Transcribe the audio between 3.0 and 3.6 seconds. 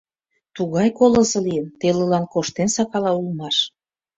улмаш.